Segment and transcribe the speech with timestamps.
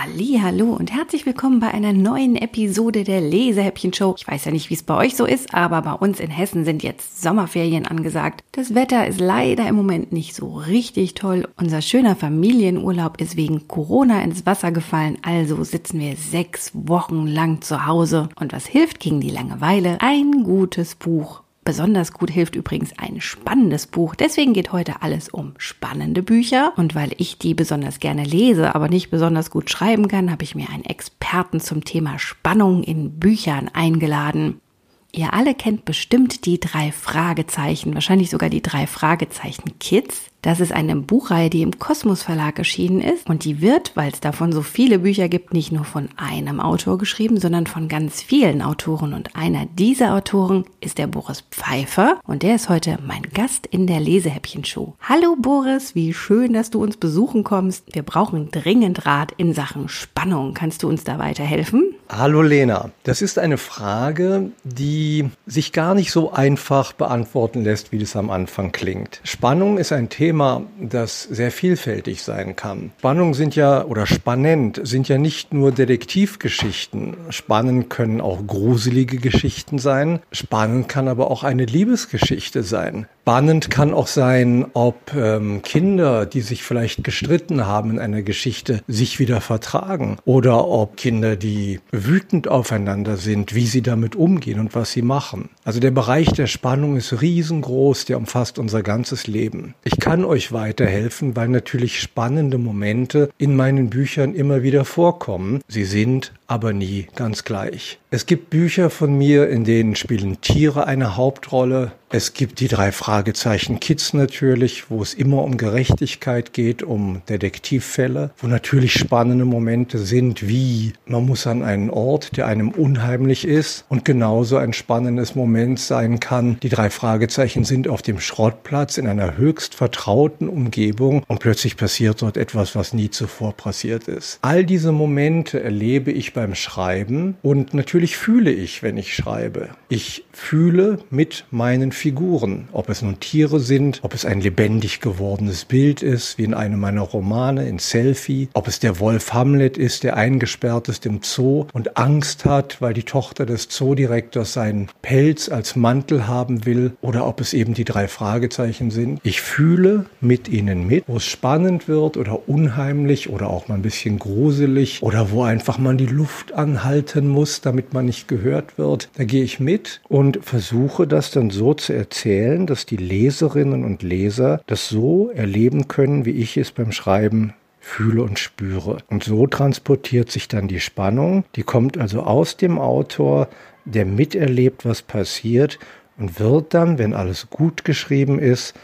[0.00, 4.14] Hallo und herzlich willkommen bei einer neuen Episode der Lesehäppchen Show.
[4.16, 6.64] Ich weiß ja nicht, wie es bei euch so ist, aber bei uns in Hessen
[6.64, 8.44] sind jetzt Sommerferien angesagt.
[8.52, 11.48] Das Wetter ist leider im Moment nicht so richtig toll.
[11.56, 17.60] Unser schöner Familienurlaub ist wegen Corona ins Wasser gefallen, also sitzen wir sechs Wochen lang
[17.60, 18.28] zu Hause.
[18.38, 19.98] Und was hilft gegen die Langeweile?
[20.00, 21.42] Ein gutes Buch.
[21.68, 24.14] Besonders gut hilft übrigens ein spannendes Buch.
[24.14, 26.72] Deswegen geht heute alles um spannende Bücher.
[26.76, 30.54] Und weil ich die besonders gerne lese, aber nicht besonders gut schreiben kann, habe ich
[30.54, 34.62] mir einen Experten zum Thema Spannung in Büchern eingeladen.
[35.10, 40.26] Ihr alle kennt bestimmt die drei Fragezeichen, wahrscheinlich sogar die drei Fragezeichen Kids.
[40.42, 44.20] Das ist eine Buchreihe, die im Kosmos Verlag erschienen ist und die wird, weil es
[44.20, 48.62] davon so viele Bücher gibt, nicht nur von einem Autor geschrieben, sondern von ganz vielen
[48.62, 53.66] Autoren und einer dieser Autoren ist der Boris Pfeiffer und der ist heute mein Gast
[53.66, 54.94] in der Lesehäppchen-Show.
[55.00, 57.94] Hallo Boris, wie schön, dass du uns besuchen kommst.
[57.94, 60.54] Wir brauchen dringend Rat in Sachen Spannung.
[60.54, 61.87] Kannst du uns da weiterhelfen?
[62.10, 67.98] Hallo Lena, das ist eine Frage, die sich gar nicht so einfach beantworten lässt, wie
[67.98, 69.20] das am Anfang klingt.
[69.24, 72.92] Spannung ist ein Thema, das sehr vielfältig sein kann.
[72.98, 77.14] Spannung sind ja oder spannend sind ja nicht nur Detektivgeschichten.
[77.28, 80.20] Spannend können auch gruselige Geschichten sein.
[80.32, 83.06] Spannend kann aber auch eine Liebesgeschichte sein.
[83.28, 88.82] Spannend kann auch sein, ob ähm, Kinder, die sich vielleicht gestritten haben in einer Geschichte,
[88.88, 90.16] sich wieder vertragen.
[90.24, 95.50] Oder ob Kinder, die wütend aufeinander sind, wie sie damit umgehen und was sie machen.
[95.64, 99.74] Also der Bereich der Spannung ist riesengroß, der umfasst unser ganzes Leben.
[99.84, 105.60] Ich kann euch weiterhelfen, weil natürlich spannende Momente in meinen Büchern immer wieder vorkommen.
[105.68, 107.98] Sie sind aber nie ganz gleich.
[108.10, 111.92] Es gibt Bücher von mir, in denen spielen Tiere eine Hauptrolle.
[112.10, 118.30] Es gibt die drei Fragezeichen Kids natürlich, wo es immer um Gerechtigkeit geht, um Detektivfälle,
[118.38, 123.84] wo natürlich spannende Momente sind, wie man muss an einen Ort, der einem unheimlich ist
[123.90, 126.58] und genauso ein spannendes Moment sein kann.
[126.62, 132.22] Die drei Fragezeichen sind auf dem Schrottplatz in einer höchst vertrauten Umgebung und plötzlich passiert
[132.22, 134.38] dort etwas, was nie zuvor passiert ist.
[134.40, 139.70] All diese Momente erlebe ich beim Schreiben und natürlich fühle ich, wenn ich schreibe.
[139.88, 145.64] Ich fühle mit meinen Figuren, ob es nun Tiere sind, ob es ein lebendig gewordenes
[145.64, 150.04] Bild ist, wie in einem meiner Romane, in Selfie, ob es der Wolf Hamlet ist,
[150.04, 155.48] der eingesperrt ist im Zoo und Angst hat, weil die Tochter des Zoodirektors seinen Pelz
[155.48, 159.18] als Mantel haben will, oder ob es eben die drei Fragezeichen sind.
[159.24, 163.82] Ich fühle mit ihnen mit, wo es spannend wird oder unheimlich oder auch mal ein
[163.82, 169.08] bisschen gruselig oder wo einfach man die Luft anhalten muss, damit man nicht gehört wird.
[169.16, 174.02] Da gehe ich mit und versuche das dann so zu erzählen, dass die Leserinnen und
[174.02, 178.98] Leser das so erleben können, wie ich es beim Schreiben fühle und spüre.
[179.08, 183.48] Und so transportiert sich dann die Spannung, die kommt also aus dem Autor,
[183.84, 185.78] der miterlebt, was passiert
[186.18, 188.74] und wird dann, wenn alles gut geschrieben ist,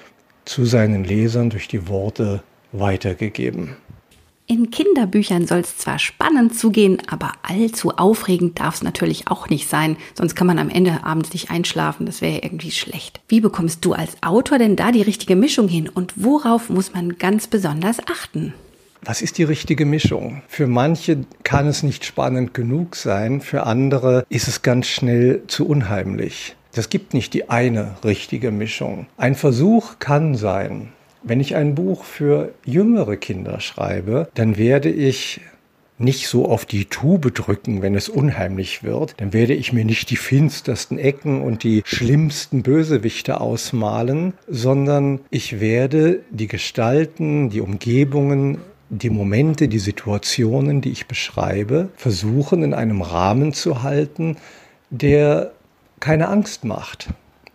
[0.45, 3.77] zu seinen Lesern durch die Worte weitergegeben.
[4.47, 9.71] In Kinderbüchern soll es zwar spannend zugehen, aber allzu aufregend darf es natürlich auch nicht
[9.71, 13.23] sein, sonst kann man am Ende abends nicht einschlafen, das wäre irgendwie schlecht.
[13.27, 17.17] Wie bekommst du als Autor denn da die richtige Mischung hin und worauf muss man
[17.17, 18.53] ganz besonders achten?
[19.01, 20.43] Was ist die richtige Mischung?
[20.47, 25.67] Für manche kann es nicht spannend genug sein, für andere ist es ganz schnell zu
[25.67, 26.55] unheimlich.
[26.73, 29.07] Das gibt nicht die eine richtige Mischung.
[29.17, 30.93] Ein Versuch kann sein,
[31.25, 35.41] wenn ich ein Buch für jüngere Kinder schreibe, dann werde ich
[35.97, 40.11] nicht so auf die Tube drücken, wenn es unheimlich wird, dann werde ich mir nicht
[40.11, 48.59] die finstersten Ecken und die schlimmsten Bösewichte ausmalen, sondern ich werde die Gestalten, die Umgebungen,
[48.91, 54.37] die Momente, die Situationen, die ich beschreibe, versuchen in einem Rahmen zu halten,
[54.91, 55.53] der
[56.01, 57.09] keine Angst macht.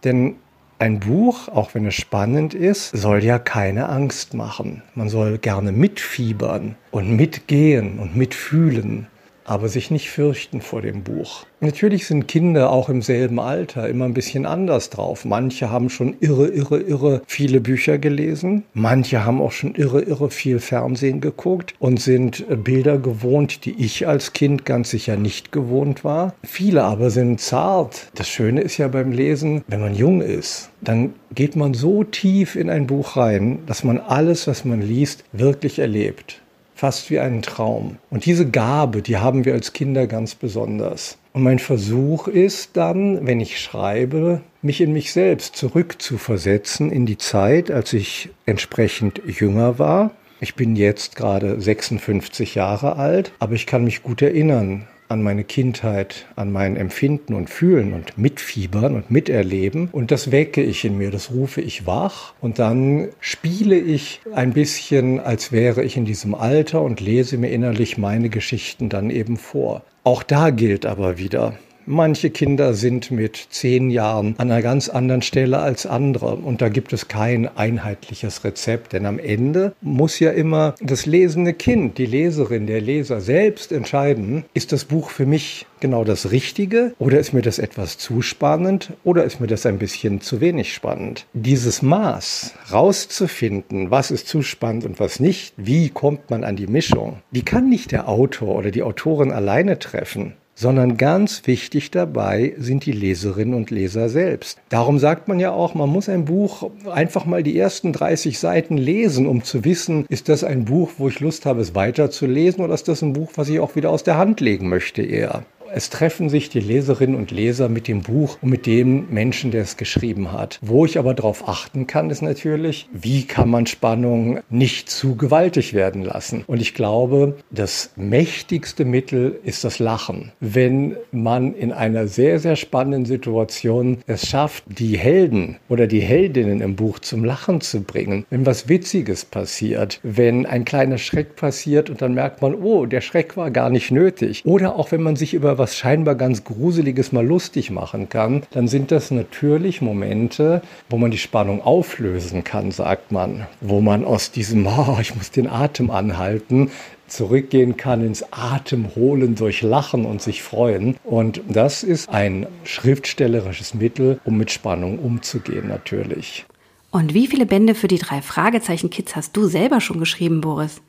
[0.04, 0.36] Denn
[0.80, 4.81] ein Buch, auch wenn es spannend ist, soll ja keine Angst machen.
[4.96, 9.08] Man soll gerne mitfiebern und mitgehen und mitfühlen
[9.50, 11.46] aber sich nicht fürchten vor dem Buch.
[11.60, 15.25] Natürlich sind Kinder auch im selben Alter immer ein bisschen anders drauf.
[15.25, 18.63] Manche haben schon irre, irre, irre viele Bücher gelesen.
[18.74, 24.07] Manche haben auch schon irre, irre viel Fernsehen geguckt und sind Bilder gewohnt, die ich
[24.07, 26.36] als Kind ganz sicher nicht gewohnt war.
[26.44, 28.12] Viele aber sind zart.
[28.16, 32.56] Das Schöne ist ja beim Lesen, wenn man jung ist, dann geht man so tief
[32.56, 36.42] in ein Buch rein, dass man alles, was man liest, wirklich erlebt
[36.80, 37.98] fast wie einen Traum.
[38.10, 41.18] Und diese Gabe, die haben wir als Kinder ganz besonders.
[41.34, 47.18] Und mein Versuch ist dann, wenn ich schreibe, mich in mich selbst zurückzuversetzen in die
[47.18, 50.12] Zeit, als ich entsprechend jünger war.
[50.40, 55.44] Ich bin jetzt gerade 56 Jahre alt, aber ich kann mich gut erinnern an meine
[55.44, 59.89] Kindheit, an mein Empfinden und Fühlen und Mitfiebern und Miterleben.
[59.91, 62.33] Und das wecke ich in mir, das rufe ich wach.
[62.41, 67.50] Und dann spiele ich ein bisschen, als wäre ich in diesem Alter und lese mir
[67.50, 69.83] innerlich meine Geschichten dann eben vor.
[70.03, 71.57] Auch da gilt aber wieder,
[71.91, 76.36] Manche Kinder sind mit zehn Jahren an einer ganz anderen Stelle als andere.
[76.36, 78.94] Und da gibt es kein einheitliches Rezept.
[78.94, 84.45] Denn am Ende muss ja immer das lesende Kind, die Leserin, der Leser selbst entscheiden,
[84.53, 88.94] ist das Buch für mich genau das Richtige oder ist mir das etwas zu spannend
[89.03, 91.25] oder ist mir das ein bisschen zu wenig spannend?
[91.33, 96.68] Dieses Maß rauszufinden, was ist zu spannend und was nicht, wie kommt man an die
[96.68, 102.53] Mischung, die kann nicht der Autor oder die Autorin alleine treffen sondern ganz wichtig dabei
[102.57, 104.59] sind die Leserinnen und Leser selbst.
[104.67, 108.75] Darum sagt man ja auch, man muss ein Buch einfach mal die ersten 30 Seiten
[108.75, 112.73] lesen, um zu wissen, ist das ein Buch, wo ich Lust habe, es weiterzulesen oder
[112.73, 115.45] ist das ein Buch, was ich auch wieder aus der Hand legen möchte eher.
[115.74, 119.62] Es treffen sich die Leserinnen und Leser mit dem Buch und mit dem Menschen, der
[119.62, 120.60] es geschrieben hat.
[120.62, 125.74] Wo ich aber darauf achten kann, ist natürlich, wie kann man Spannung nicht zu gewaltig
[125.74, 126.44] werden lassen.
[126.48, 130.31] Und ich glaube, das mächtigste Mittel ist das Lachen.
[130.39, 136.62] Wenn man in einer sehr, sehr spannenden Situation es schafft, die Helden oder die Heldinnen
[136.62, 141.89] im Buch zum Lachen zu bringen, wenn was Witziges passiert, wenn ein kleiner Schreck passiert
[141.89, 144.44] und dann merkt man, oh, der Schreck war gar nicht nötig.
[144.45, 148.67] Oder auch wenn man sich über was scheinbar ganz Gruseliges mal lustig machen kann, dann
[148.67, 153.45] sind das natürlich Momente, wo man die Spannung auflösen kann, sagt man.
[153.61, 156.71] Wo man aus diesem, oh, ich muss den Atem anhalten,
[157.07, 160.95] zurückgehen kann ins Atemholen durch Lachen und sich freuen.
[161.03, 166.45] Und das ist ein schriftstellerisches Mittel, um mit Spannung umzugehen natürlich.
[166.91, 170.81] Und wie viele Bände für die drei Fragezeichen Kids hast du selber schon geschrieben, Boris?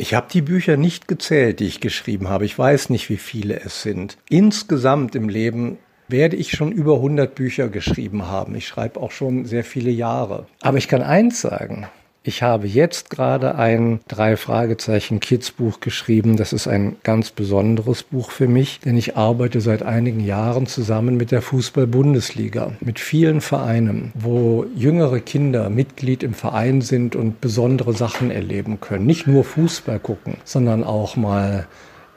[0.00, 2.44] Ich habe die Bücher nicht gezählt, die ich geschrieben habe.
[2.44, 4.16] Ich weiß nicht, wie viele es sind.
[4.28, 8.54] Insgesamt im Leben werde ich schon über 100 Bücher geschrieben haben.
[8.54, 10.46] Ich schreibe auch schon sehr viele Jahre.
[10.62, 11.88] Aber ich kann eins sagen.
[12.24, 16.36] Ich habe jetzt gerade ein drei Fragezeichen Kids Buch geschrieben.
[16.36, 21.16] Das ist ein ganz besonderes Buch für mich, denn ich arbeite seit einigen Jahren zusammen
[21.16, 27.94] mit der Fußball-Bundesliga, mit vielen Vereinen, wo jüngere Kinder Mitglied im Verein sind und besondere
[27.94, 29.06] Sachen erleben können.
[29.06, 31.66] Nicht nur Fußball gucken, sondern auch mal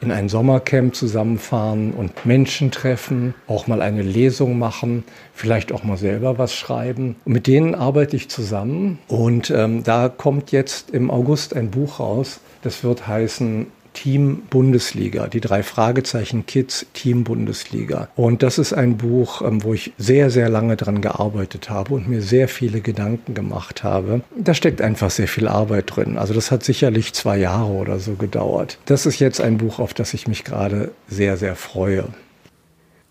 [0.01, 5.03] in ein Sommercamp zusammenfahren und Menschen treffen, auch mal eine Lesung machen,
[5.33, 7.15] vielleicht auch mal selber was schreiben.
[7.23, 11.99] Und mit denen arbeite ich zusammen und ähm, da kommt jetzt im August ein Buch
[11.99, 12.39] raus.
[12.63, 18.09] Das wird heißen Team Bundesliga, die drei Fragezeichen Kids Team Bundesliga.
[18.15, 22.07] Und das ist ein Buch, ähm, wo ich sehr, sehr lange dran gearbeitet habe und
[22.07, 24.21] mir sehr viele Gedanken gemacht habe.
[24.37, 26.17] Da steckt einfach sehr viel Arbeit drin.
[26.17, 28.77] Also das hat sicherlich zwei Jahre oder so gedauert.
[28.85, 32.05] Das ist jetzt ein Buch, auf das ich mich gerade sehr, sehr freue.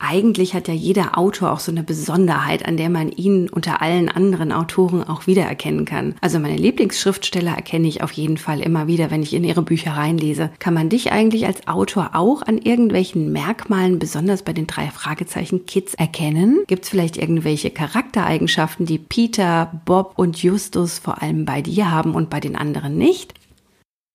[0.02, 4.08] Eigentlich hat ja jeder Autor auch so eine Besonderheit, an der man ihn unter allen
[4.08, 6.14] anderen Autoren auch wiedererkennen kann.
[6.22, 9.92] Also meine Lieblingsschriftsteller erkenne ich auf jeden Fall immer wieder, wenn ich in ihre Bücher
[9.92, 10.50] reinlese.
[10.58, 15.66] Kann man dich eigentlich als Autor auch an irgendwelchen Merkmalen, besonders bei den drei Fragezeichen
[15.66, 16.64] Kids, erkennen?
[16.66, 22.14] Gibt es vielleicht irgendwelche Charaktereigenschaften, die Peter, Bob und Justus vor allem bei dir haben
[22.14, 23.34] und bei den anderen nicht?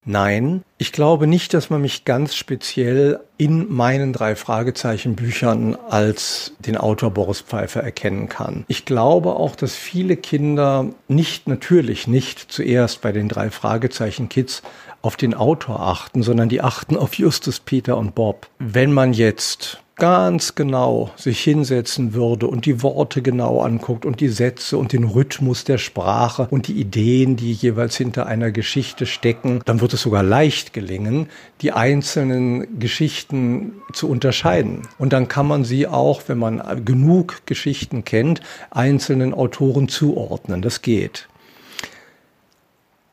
[0.05, 6.53] Nein, ich glaube nicht, dass man mich ganz speziell in meinen drei Fragezeichen Büchern als
[6.59, 8.65] den Autor Boris Pfeiffer erkennen kann.
[8.67, 14.61] Ich glaube auch, dass viele Kinder nicht, natürlich nicht zuerst bei den drei Fragezeichen Kids
[15.01, 18.47] auf den Autor achten, sondern die achten auf Justus, Peter und Bob.
[18.59, 24.27] Wenn man jetzt ganz genau sich hinsetzen würde und die Worte genau anguckt und die
[24.27, 29.61] Sätze und den Rhythmus der Sprache und die Ideen, die jeweils hinter einer Geschichte stecken,
[29.65, 31.29] dann wird es sogar leicht gelingen,
[31.61, 34.81] die einzelnen Geschichten zu unterscheiden.
[34.97, 40.61] Und dann kann man sie auch, wenn man genug Geschichten kennt, einzelnen Autoren zuordnen.
[40.61, 41.27] Das geht.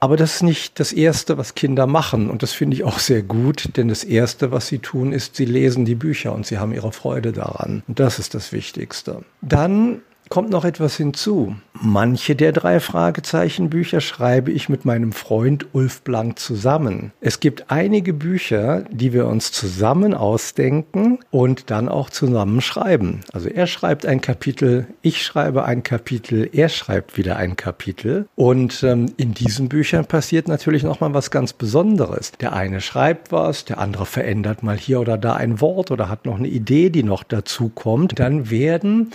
[0.03, 2.29] Aber das ist nicht das Erste, was Kinder machen.
[2.29, 5.45] Und das finde ich auch sehr gut, denn das Erste, was sie tun, ist, sie
[5.45, 7.85] lesen die Bücher und sie haben ihre Freude daran.
[7.87, 9.25] Und das ist das Wichtigste.
[9.43, 10.03] Dann
[10.33, 11.57] kommt noch etwas hinzu.
[11.79, 17.13] Manche der drei Fragezeichenbücher schreibe ich mit meinem Freund Ulf Blank zusammen.
[17.21, 23.21] Es gibt einige Bücher, die wir uns zusammen ausdenken und dann auch zusammen schreiben.
[23.35, 28.27] Also er schreibt ein Kapitel, ich schreibe ein Kapitel, er schreibt wieder ein Kapitel.
[28.35, 32.33] Und ähm, in diesen Büchern passiert natürlich noch mal was ganz Besonderes.
[32.41, 36.25] Der eine schreibt was, der andere verändert mal hier oder da ein Wort oder hat
[36.25, 38.19] noch eine Idee, die noch dazu kommt.
[38.19, 39.13] Dann werden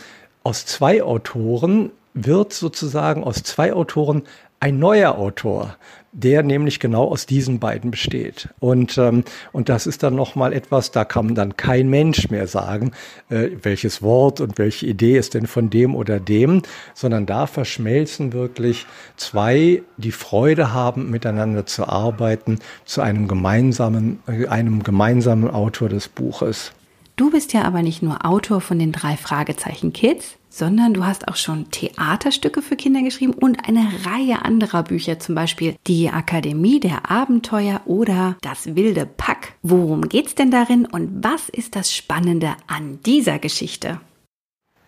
[0.48, 4.24] aus zwei Autoren wird sozusagen aus zwei Autoren
[4.62, 5.75] ein neuer Autor,
[6.13, 8.48] der nämlich genau aus diesen beiden besteht.
[8.62, 12.94] Und, ähm, und das ist dann nochmal etwas, da kann dann kein Mensch mehr sagen,
[13.30, 16.62] äh, welches Wort und welche Idee ist denn von dem oder dem,
[16.94, 18.86] sondern da verschmelzen wirklich
[19.18, 26.08] zwei, die Freude haben, miteinander zu arbeiten, zu einem gemeinsamen, äh, einem gemeinsamen Autor des
[26.08, 26.72] Buches.
[27.18, 31.28] Du bist ja aber nicht nur Autor von den drei Fragezeichen Kids, sondern du hast
[31.28, 36.80] auch schon Theaterstücke für Kinder geschrieben und eine Reihe anderer Bücher, zum Beispiel Die Akademie
[36.80, 39.54] der Abenteuer oder Das wilde Pack.
[39.64, 44.00] Worum geht's denn darin und was ist das Spannende an dieser Geschichte?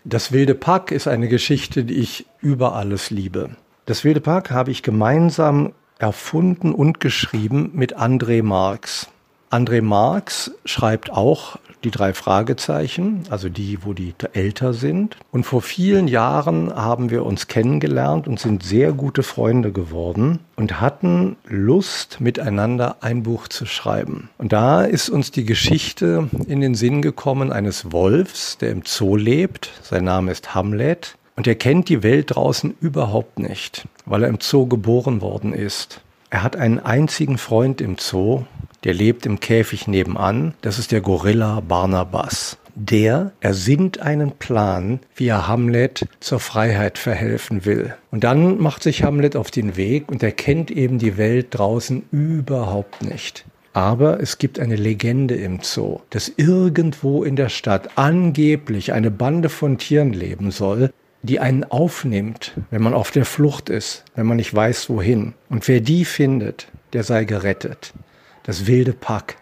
[0.04, 3.56] Das wilde Pack ist eine Geschichte, die ich über alles liebe.
[3.88, 9.10] Das wilde Pack habe ich gemeinsam erfunden und geschrieben mit André Marx.
[9.50, 15.18] André Marx schreibt auch die drei Fragezeichen, also die, wo die älter sind.
[15.32, 20.82] Und vor vielen Jahren haben wir uns kennengelernt und sind sehr gute Freunde geworden und
[20.82, 24.30] hatten Lust, miteinander ein Buch zu schreiben.
[24.38, 29.16] Und da ist uns die Geschichte in den Sinn gekommen eines Wolfs, der im Zoo
[29.16, 29.72] lebt.
[29.82, 31.16] Sein Name ist Hamlet.
[31.36, 36.02] Und er kennt die Welt draußen überhaupt nicht, weil er im Zoo geboren worden ist.
[36.30, 38.44] Er hat einen einzigen Freund im Zoo
[38.84, 40.54] der lebt im Käfig nebenan.
[40.62, 42.58] Das ist der Gorilla Barnabas.
[42.76, 47.94] Der ersinnt einen Plan, wie er Hamlet zur Freiheit verhelfen will.
[48.10, 52.04] Und dann macht sich Hamlet auf den Weg und er kennt eben die Welt draußen
[52.12, 53.46] überhaupt nicht.
[53.74, 59.50] Aber es gibt eine Legende im Zoo, dass irgendwo in der Stadt angeblich eine Bande
[59.50, 64.38] von Tieren leben soll, die einen aufnimmt, wenn man auf der Flucht ist, wenn man
[64.38, 65.34] nicht weiß wohin.
[65.50, 67.94] Und wer die findet, der sei gerettet
[68.44, 69.38] das wilde Pack.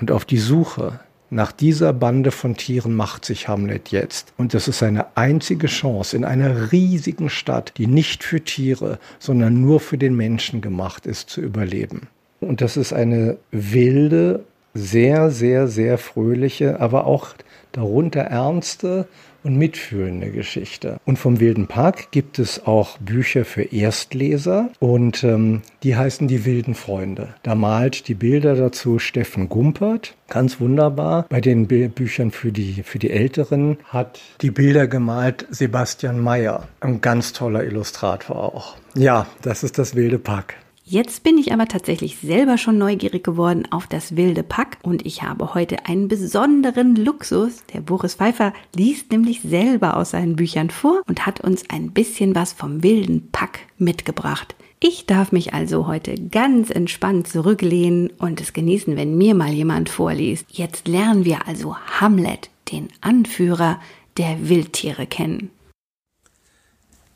[0.00, 1.00] Und auf die Suche
[1.30, 4.34] nach dieser Bande von Tieren macht sich Hamlet jetzt.
[4.36, 9.62] Und das ist seine einzige Chance in einer riesigen Stadt, die nicht für Tiere, sondern
[9.62, 12.08] nur für den Menschen gemacht ist, zu überleben.
[12.40, 17.28] Und das ist eine wilde, sehr, sehr, sehr fröhliche, aber auch
[17.72, 19.08] darunter ernste
[19.44, 20.98] und mitfühlende Geschichte.
[21.04, 26.44] Und vom Wilden Park gibt es auch Bücher für Erstleser und ähm, die heißen Die
[26.44, 27.34] wilden Freunde.
[27.42, 30.14] Da malt die Bilder dazu Steffen Gumpert.
[30.28, 31.26] Ganz wunderbar.
[31.28, 36.68] Bei den Bü Büchern für die, für die Älteren hat die Bilder gemalt Sebastian Mayer.
[36.80, 38.76] Ein ganz toller Illustrator auch.
[38.94, 40.54] Ja, das ist das wilde Pack.
[40.84, 45.22] Jetzt bin ich aber tatsächlich selber schon neugierig geworden auf das wilde Pack und ich
[45.22, 47.62] habe heute einen besonderen Luxus.
[47.72, 52.34] Der Boris Pfeiffer liest nämlich selber aus seinen Büchern vor und hat uns ein bisschen
[52.34, 54.56] was vom wilden Pack mitgebracht.
[54.80, 59.88] Ich darf mich also heute ganz entspannt zurücklehnen und es genießen, wenn mir mal jemand
[59.88, 60.46] vorliest.
[60.50, 63.78] Jetzt lernen wir also Hamlet, den Anführer
[64.16, 65.50] der Wildtiere, kennen.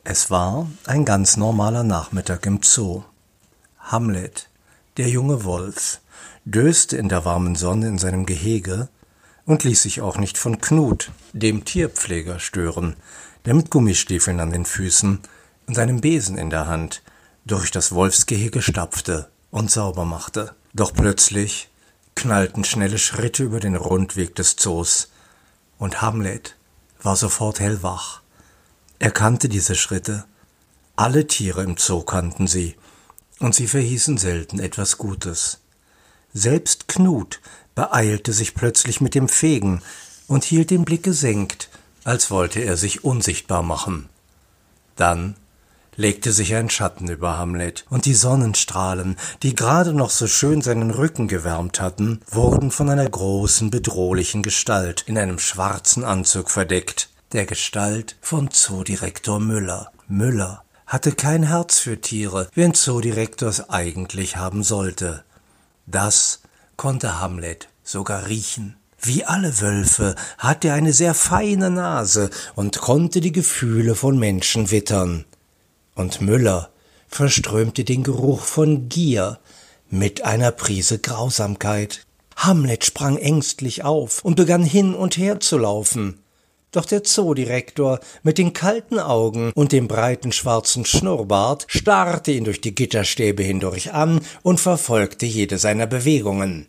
[0.04, 3.02] Es war ein ganz normaler Nachmittag im Zoo.
[3.86, 4.48] Hamlet,
[4.96, 6.00] der junge Wolf,
[6.44, 8.88] döste in der warmen Sonne in seinem Gehege
[9.44, 12.96] und ließ sich auch nicht von Knut, dem Tierpfleger, stören,
[13.44, 15.20] der mit Gummistiefeln an den Füßen
[15.66, 17.02] und einem Besen in der Hand
[17.44, 20.56] durch das Wolfsgehege stapfte und sauber machte.
[20.74, 21.68] Doch plötzlich
[22.16, 25.10] knallten schnelle Schritte über den Rundweg des Zoos,
[25.78, 26.56] und Hamlet
[27.02, 28.22] war sofort hellwach.
[28.98, 30.24] Er kannte diese Schritte.
[30.96, 32.74] Alle Tiere im Zoo kannten sie,
[33.40, 35.60] und sie verhießen selten etwas Gutes.
[36.32, 37.40] Selbst Knut
[37.74, 39.82] beeilte sich plötzlich mit dem Fegen
[40.26, 41.68] und hielt den Blick gesenkt,
[42.04, 44.08] als wollte er sich unsichtbar machen.
[44.96, 45.36] Dann
[45.96, 50.90] legte sich ein Schatten über Hamlet, und die Sonnenstrahlen, die gerade noch so schön seinen
[50.90, 57.46] Rücken gewärmt hatten, wurden von einer großen, bedrohlichen Gestalt in einem schwarzen Anzug verdeckt, der
[57.46, 59.90] Gestalt von Zoodirektor Müller.
[60.06, 65.24] Müller hatte kein Herz für Tiere, wie ein Zoodirektor es eigentlich haben sollte.
[65.86, 66.40] Das
[66.76, 68.76] konnte Hamlet sogar riechen.
[69.00, 74.70] Wie alle Wölfe hatte er eine sehr feine Nase und konnte die Gefühle von Menschen
[74.70, 75.24] wittern.
[75.94, 76.70] Und Müller
[77.08, 79.38] verströmte den Geruch von Gier
[79.88, 82.06] mit einer Prise Grausamkeit.
[82.36, 86.20] Hamlet sprang ängstlich auf und begann hin und her zu laufen.
[86.76, 92.60] Doch der Zoodirektor mit den kalten Augen und dem breiten schwarzen Schnurrbart starrte ihn durch
[92.60, 96.68] die Gitterstäbe hindurch an und verfolgte jede seiner Bewegungen.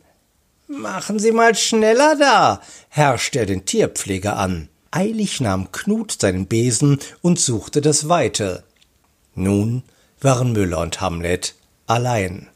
[0.70, 4.70] Machen Sie mal schneller da, herrschte er den Tierpfleger an.
[4.92, 8.64] Eilig nahm Knut seinen Besen und suchte das Weite.
[9.36, 9.84] Nun
[10.22, 11.54] waren Müller und Hamlet
[11.86, 12.48] allein.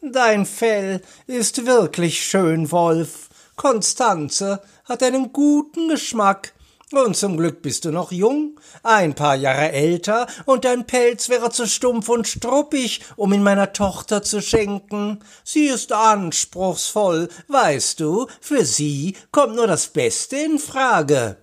[0.00, 3.28] Dein Fell ist wirklich schön, Wolf.
[3.54, 6.54] Konstanze hat einen guten Geschmack.
[6.92, 11.50] Und zum Glück bist du noch jung, ein paar Jahre älter, und dein Pelz wäre
[11.50, 15.20] zu stumpf und struppig, um ihn meiner Tochter zu schenken.
[15.44, 21.36] Sie ist anspruchsvoll, weißt du, für sie kommt nur das Beste in Frage.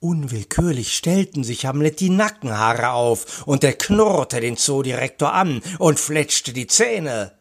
[0.00, 6.52] Unwillkürlich stellten sich Hamlet die Nackenhaare auf, und er knurrte den Zoodirektor an und fletschte
[6.52, 7.32] die Zähne.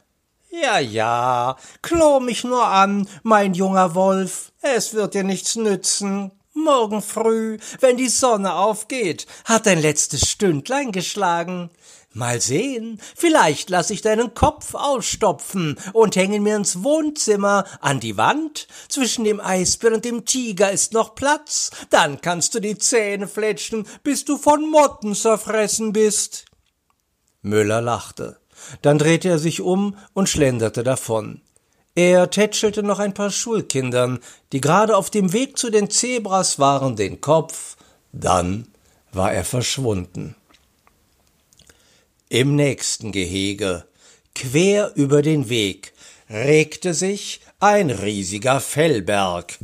[0.49, 6.31] Ja, ja, klor mich nur an, mein junger Wolf, es wird dir nichts nützen.
[6.63, 11.69] Morgen früh, wenn die Sonne aufgeht, hat dein letztes Stündlein geschlagen.
[12.11, 18.17] Mal sehen, vielleicht lass ich deinen Kopf ausstopfen und hängen mir ins Wohnzimmer an die
[18.17, 18.67] Wand.
[18.87, 21.69] Zwischen dem Eisbär und dem Tiger ist noch Platz.
[21.91, 26.45] Dann kannst du die Zähne fletschen, bis du von Motten zerfressen bist.
[27.41, 28.39] Müller lachte.
[28.81, 31.41] Dann drehte er sich um und schlenderte davon.
[31.95, 34.19] Er tätschelte noch ein paar Schulkindern,
[34.51, 37.75] die gerade auf dem Weg zu den Zebras waren, den Kopf,
[38.11, 38.67] dann
[39.11, 40.35] war er verschwunden.
[42.29, 43.85] Im nächsten Gehege,
[44.35, 45.93] quer über den Weg,
[46.29, 49.57] regte sich ein riesiger Fellberg.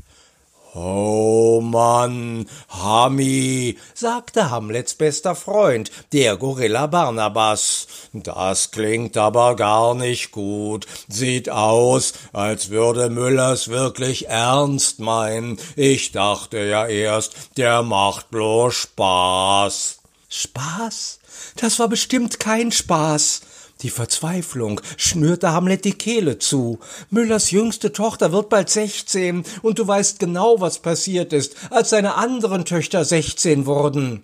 [0.77, 7.87] Oh Mann, Hami, sagte Hamlets bester Freund, der Gorilla Barnabas.
[8.11, 10.85] Das klingt aber gar nicht gut.
[11.07, 15.59] Sieht aus, als würde Müllers wirklich ernst meinen.
[15.77, 19.99] Ich dachte ja erst, der macht bloß Spaß.
[20.27, 21.19] Spaß?
[21.55, 23.41] Das war bestimmt kein Spaß.
[23.85, 26.79] Die Verzweiflung schnürte Hamlet die Kehle zu.
[27.11, 32.15] Müllers jüngste Tochter wird bald sechzehn, und du weißt genau, was passiert ist, als seine
[32.15, 34.23] anderen Töchter sechzehn wurden.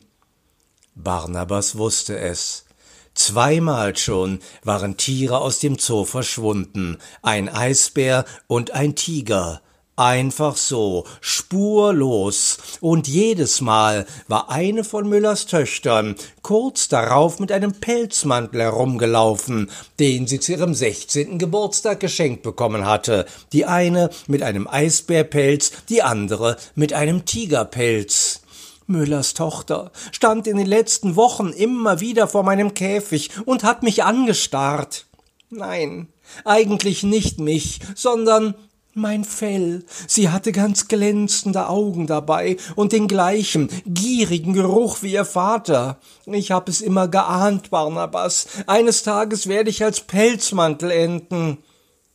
[0.95, 2.65] Barnabas wusste es.
[3.13, 9.61] Zweimal schon waren Tiere aus dem Zoo verschwunden, ein Eisbär und ein Tiger.
[10.01, 12.57] Einfach so, spurlos.
[12.79, 20.25] Und jedes Mal war eine von Müllers Töchtern kurz darauf mit einem Pelzmantel herumgelaufen, den
[20.25, 23.27] sie zu ihrem sechzehnten Geburtstag geschenkt bekommen hatte.
[23.53, 28.41] Die eine mit einem Eisbärpelz, die andere mit einem Tigerpelz.
[28.87, 34.03] Müllers Tochter stand in den letzten Wochen immer wieder vor meinem Käfig und hat mich
[34.03, 35.05] angestarrt.
[35.51, 36.07] Nein,
[36.43, 38.55] eigentlich nicht mich, sondern
[38.93, 39.83] mein Fell.
[40.07, 45.97] Sie hatte ganz glänzende Augen dabei und den gleichen gierigen Geruch wie ihr Vater.
[46.25, 48.47] Ich hab es immer geahnt, Barnabas.
[48.67, 51.57] Eines Tages werde ich als Pelzmantel enden.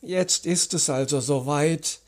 [0.01, 1.99] Jetzt ist es also soweit.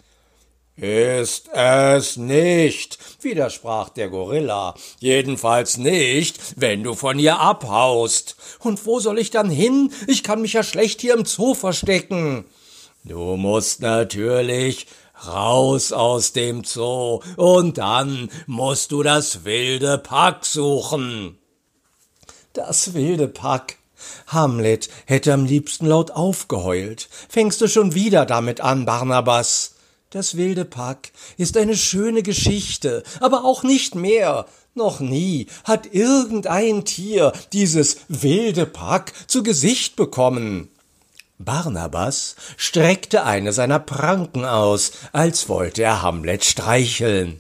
[0.76, 4.76] Ist es nicht, widersprach der Gorilla.
[5.00, 8.38] Jedenfalls nicht, wenn du von ihr abhaust.
[8.60, 9.92] Und wo soll ich dann hin?
[10.08, 12.46] Ich kann mich ja schlecht hier im Zoo verstecken.
[13.04, 14.88] Du musst natürlich
[15.26, 21.38] raus aus dem Zoo und dann musst du das wilde Pack suchen.
[22.54, 23.78] Das wilde Pack.
[24.28, 27.10] Hamlet hätte am liebsten laut aufgeheult.
[27.28, 29.76] Fängst du schon wieder damit an, Barnabas?
[30.10, 34.46] Das wilde Pack ist eine schöne Geschichte, aber auch nicht mehr.
[34.74, 40.70] Noch nie hat irgendein Tier dieses wilde Pack zu Gesicht bekommen.
[41.40, 47.40] Barnabas streckte eine seiner Pranken aus, als wollte er Hamlet streicheln.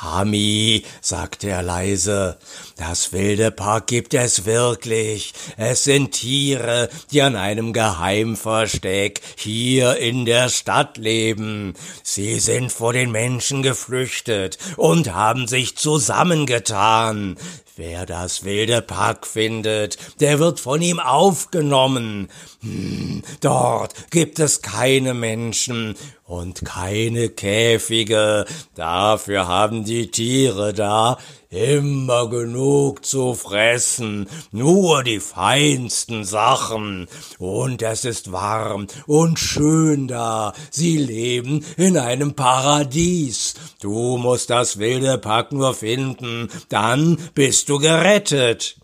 [0.00, 2.38] Hami, sagte er leise,
[2.78, 5.34] das wilde Park gibt es wirklich.
[5.56, 11.74] Es sind Tiere, die an einem Geheimversteck hier in der Stadt leben.
[12.04, 17.36] Sie sind vor den Menschen geflüchtet und haben sich zusammengetan.
[17.74, 22.28] Wer das wilde Pack findet, der wird von ihm aufgenommen.
[22.60, 28.46] Hm, dort gibt es keine Menschen und keine Käfige.
[28.74, 31.18] Dafür haben die Tiere da
[31.50, 37.08] immer genug zu fressen, nur die feinsten Sachen.
[37.38, 40.52] Und es ist warm und schön da.
[40.70, 43.54] Sie leben in einem Paradies.
[43.80, 48.78] Du musst das wilde Pack nur finden, dann bist du gerettet.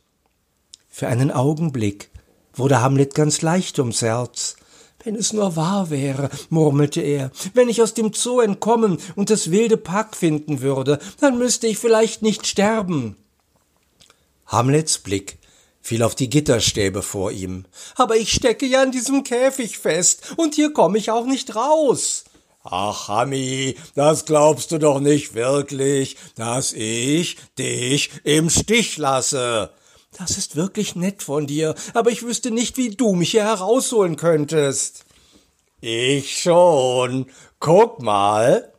[0.88, 2.10] Für einen Augenblick
[2.54, 4.56] wurde Hamlet ganz leicht ums Herz.
[5.04, 9.50] Wenn es nur wahr wäre, murmelte er, wenn ich aus dem Zoo entkommen und das
[9.50, 13.16] wilde Pack finden würde, dann müsste ich vielleicht nicht sterben.
[14.46, 15.38] Hamlets Blick
[15.82, 17.66] fiel auf die Gitterstäbe vor ihm.
[17.96, 22.24] Aber ich stecke ja in diesem Käfig fest, und hier komme ich auch nicht raus.
[22.62, 29.70] Ach, Hammi, das glaubst du doch nicht wirklich, dass ich dich im Stich lasse.
[30.18, 34.16] Das ist wirklich nett von dir, aber ich wüsste nicht, wie du mich hier herausholen
[34.16, 35.04] könntest.
[35.80, 37.26] Ich schon.
[37.58, 38.72] Guck mal.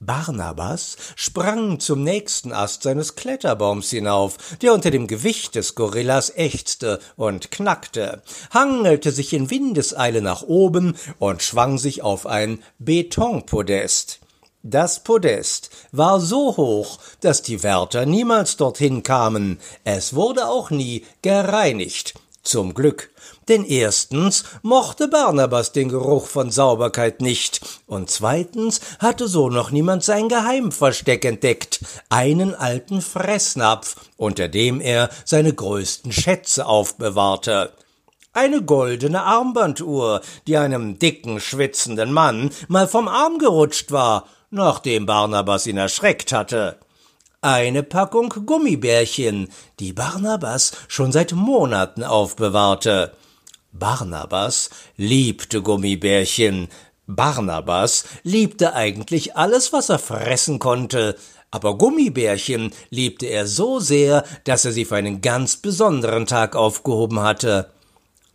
[0.00, 7.00] Barnabas sprang zum nächsten Ast seines Kletterbaums hinauf, der unter dem Gewicht des Gorillas ächzte
[7.16, 14.20] und knackte, hangelte sich in Windeseile nach oben und schwang sich auf ein Betonpodest.
[14.66, 21.04] Das Podest war so hoch, dass die Wärter niemals dorthin kamen, es wurde auch nie
[21.20, 22.14] gereinigt.
[22.42, 23.10] Zum Glück,
[23.48, 30.02] denn erstens mochte Barnabas den Geruch von Sauberkeit nicht, und zweitens hatte so noch niemand
[30.02, 37.74] sein Geheimversteck entdeckt, einen alten Fressnapf, unter dem er seine größten Schätze aufbewahrte.
[38.32, 45.66] Eine goldene Armbanduhr, die einem dicken, schwitzenden Mann mal vom Arm gerutscht war, nachdem Barnabas
[45.66, 46.78] ihn erschreckt hatte.
[47.40, 53.12] Eine Packung Gummibärchen, die Barnabas schon seit Monaten aufbewahrte.
[53.72, 56.68] Barnabas liebte Gummibärchen.
[57.06, 61.16] Barnabas liebte eigentlich alles, was er fressen konnte,
[61.50, 67.20] aber Gummibärchen liebte er so sehr, dass er sie für einen ganz besonderen Tag aufgehoben
[67.20, 67.73] hatte.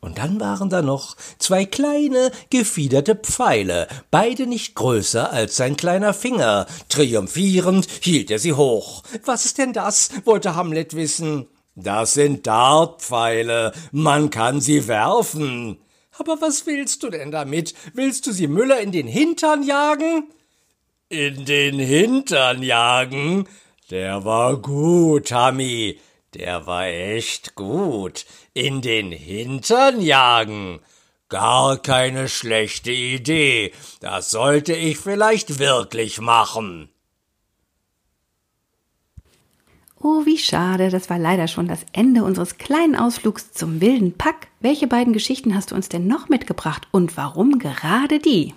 [0.01, 6.13] Und dann waren da noch zwei kleine, gefiederte Pfeile, beide nicht größer als sein kleiner
[6.13, 6.67] Finger.
[6.87, 9.03] Triumphierend hielt er sie hoch.
[9.25, 10.09] Was ist denn das?
[10.23, 11.47] wollte Hamlet wissen.
[11.75, 13.73] Das sind Dartpfeile.
[13.91, 15.79] Man kann sie werfen.
[16.17, 17.73] Aber was willst du denn damit?
[17.93, 20.29] Willst du sie Müller in den Hintern jagen?
[21.09, 23.47] In den Hintern jagen?
[23.89, 25.97] Der war gut, Hammi.
[26.35, 28.25] Der war echt gut.
[28.53, 30.79] In den Hintern jagen.
[31.27, 33.73] Gar keine schlechte Idee.
[33.99, 36.89] Das sollte ich vielleicht wirklich machen.
[40.01, 44.47] Oh, wie schade, das war leider schon das Ende unseres kleinen Ausflugs zum wilden Pack.
[44.61, 48.53] Welche beiden Geschichten hast du uns denn noch mitgebracht und warum gerade die?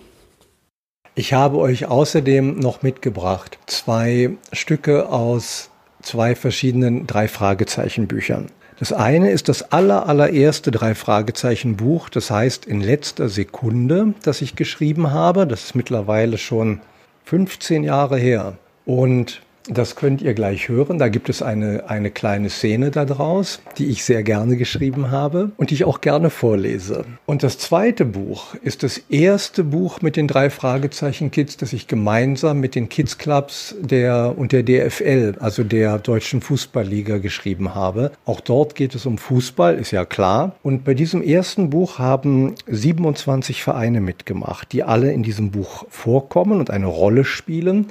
[1.16, 5.71] Ich habe euch außerdem noch mitgebracht zwei Stücke aus
[6.02, 8.46] zwei verschiedenen drei Fragezeichen Büchern.
[8.78, 14.42] Das eine ist das aller, allererste drei Fragezeichen Buch, das heißt in letzter Sekunde, das
[14.42, 15.46] ich geschrieben habe.
[15.46, 16.80] Das ist mittlerweile schon
[17.24, 18.58] 15 Jahre her.
[18.84, 20.98] Und das könnt ihr gleich hören.
[20.98, 25.70] Da gibt es eine, eine kleine Szene daraus, die ich sehr gerne geschrieben habe und
[25.70, 27.04] die ich auch gerne vorlese.
[27.26, 31.86] Und das zweite Buch ist das erste Buch mit den drei Fragezeichen Kids, das ich
[31.86, 38.12] gemeinsam mit den Kids Clubs der und der DFL, also der Deutschen Fußballliga, geschrieben habe.
[38.24, 40.56] Auch dort geht es um Fußball, ist ja klar.
[40.62, 46.58] Und bei diesem ersten Buch haben 27 Vereine mitgemacht, die alle in diesem Buch vorkommen
[46.58, 47.86] und eine Rolle spielen.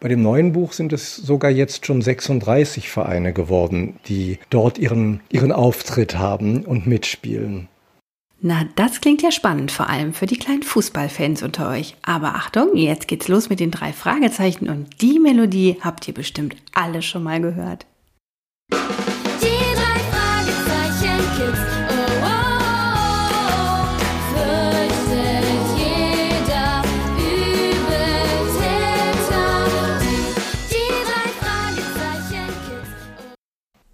[0.00, 5.20] Bei dem neuen Buch sind es sogar jetzt schon 36 Vereine geworden, die dort ihren,
[5.28, 7.68] ihren Auftritt haben und mitspielen.
[8.40, 11.96] Na, das klingt ja spannend, vor allem für die kleinen Fußballfans unter euch.
[12.02, 16.54] Aber Achtung, jetzt geht's los mit den drei Fragezeichen und die Melodie habt ihr bestimmt
[16.72, 17.84] alle schon mal gehört.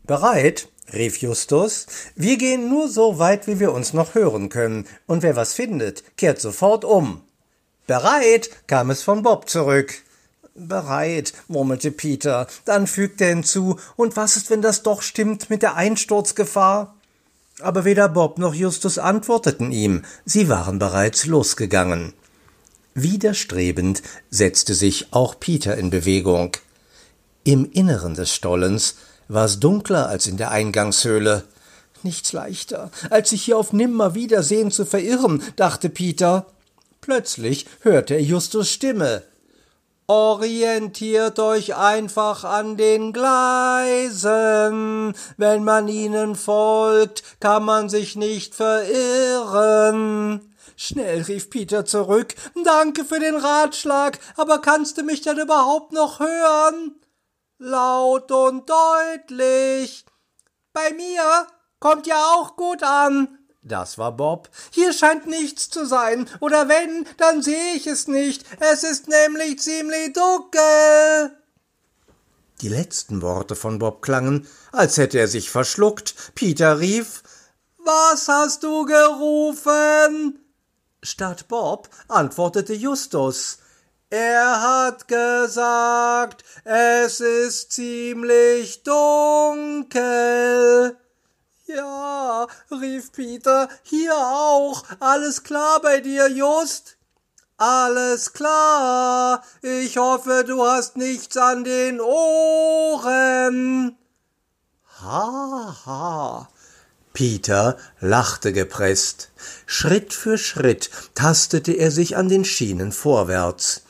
[0.06, 0.68] Bereit?
[0.92, 1.86] rief Justus.
[2.14, 6.04] Wir gehen nur so weit, wie wir uns noch hören können, und wer was findet,
[6.16, 7.22] kehrt sofort um.
[7.86, 8.50] Bereit?
[8.66, 9.94] kam es von Bob zurück.
[10.54, 12.46] Bereit, murmelte Peter.
[12.66, 16.94] Dann fügte er hinzu, und was ist, wenn das doch stimmt mit der Einsturzgefahr?
[17.60, 22.12] Aber weder Bob noch Justus antworteten ihm, sie waren bereits losgegangen.
[22.94, 26.56] Widerstrebend setzte sich auch Peter in Bewegung.
[27.42, 28.96] Im Inneren des Stollens
[29.28, 31.44] war es dunkler als in der Eingangshöhle.
[32.02, 36.46] Nichts leichter, als sich hier auf Nimmerwiedersehen zu verirren, dachte Peter.
[37.00, 39.22] Plötzlich hörte er Justus Stimme.
[40.06, 44.34] Orientiert euch einfach an den Gleisen.
[45.38, 50.42] Wenn man ihnen folgt, kann man sich nicht verirren.
[50.76, 52.34] Schnell rief Peter zurück.
[52.64, 56.96] Danke für den Ratschlag, aber kannst du mich denn überhaupt noch hören?
[57.64, 60.04] Laut und deutlich.
[60.72, 61.46] Bei mir
[61.80, 64.50] kommt ja auch gut an, Das war Bob.
[64.70, 68.44] Hier scheint nichts zu sein, oder wenn, dann sehe ich es nicht.
[68.60, 71.34] Es ist nämlich ziemlich dunkel.
[72.60, 76.34] Die letzten Worte von Bob klangen, als hätte er sich verschluckt.
[76.34, 77.22] Peter rief
[77.78, 80.38] Was hast du gerufen?
[81.02, 83.58] Statt Bob antwortete Justus
[84.16, 89.96] Er hat gesagt, es ist ziemlich dunkel.
[91.66, 94.84] Ja, rief Peter, hier auch.
[95.00, 96.96] Alles klar bei dir, Just?
[97.56, 99.42] Alles klar.
[99.62, 103.98] Ich hoffe, du hast nichts an den Ohren.
[105.02, 106.48] Ha, ha.
[107.12, 109.32] Peter lachte gepresst.
[109.66, 113.83] Schritt für Schritt tastete er sich an den Schienen vorwärts.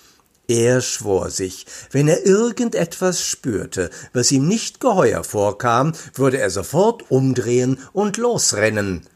[0.46, 7.10] Er schwor sich, wenn er irgendetwas spürte, was ihm nicht geheuer vorkam, würde er sofort
[7.10, 9.06] umdrehen und losrennen.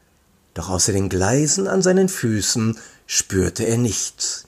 [0.55, 4.47] Doch außer den Gleisen an seinen Füßen spürte er nichts.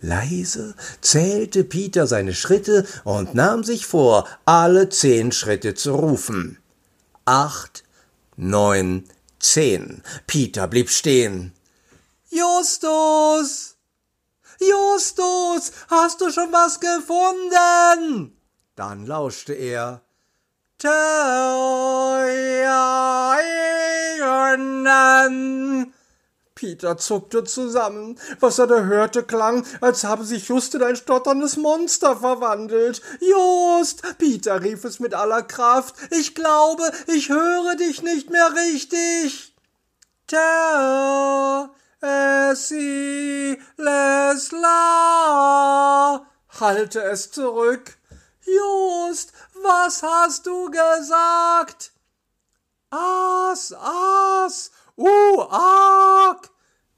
[0.00, 6.58] Leise zählte Peter seine Schritte und nahm sich vor, alle zehn Schritte zu rufen.
[7.24, 7.84] Acht,
[8.36, 9.04] neun,
[9.40, 10.02] zehn.
[10.26, 11.52] Peter blieb stehen.
[12.30, 13.77] Justus!
[14.60, 18.36] Justus, hast du schon was gefunden?
[18.74, 20.02] Dann lauschte er.
[26.54, 28.18] Peter zuckte zusammen.
[28.40, 33.00] Was er da hörte, klang, als habe sich Just in ein stotterndes Monster verwandelt.
[33.20, 34.02] Just!
[34.18, 35.94] Peter rief es mit aller Kraft.
[36.10, 39.54] Ich glaube, ich höre dich nicht mehr richtig.
[40.26, 44.66] Tell Essi Lesla,
[46.60, 47.98] halte es zurück.
[48.46, 49.32] Just,
[49.62, 51.92] was hast du gesagt?
[52.90, 56.50] As, as, uh, ak,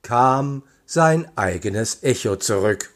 [0.02, 2.92] kam sein eigenes Echo zurück.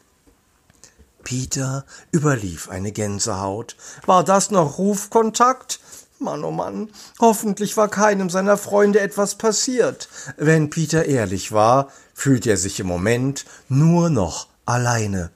[1.23, 3.75] Peter überlief eine Gänsehaut.
[4.05, 5.79] War das noch Rufkontakt?
[6.19, 10.07] Mann, oh Mann, hoffentlich war keinem seiner Freunde etwas passiert.
[10.37, 15.31] Wenn Peter ehrlich war, fühlte er sich im Moment nur noch alleine.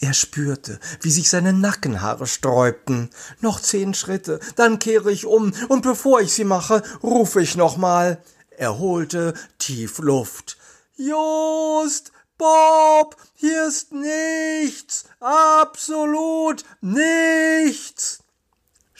[0.00, 3.10] Er spürte, wie sich seine Nackenhaare sträubten.
[3.40, 8.22] Noch zehn Schritte, dann kehre ich um, und bevor ich sie mache, rufe ich nochmal.
[8.56, 10.56] Er holte tief Luft.
[10.96, 18.19] Just, Bob, hier ist nichts, absolut nichts.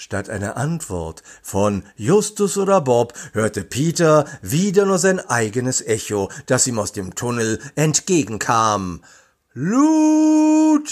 [0.00, 6.66] Statt einer Antwort von Justus oder Bob hörte Peter wieder nur sein eigenes Echo, das
[6.66, 9.04] ihm aus dem Tunnel entgegenkam.
[9.52, 10.88] Lutichts!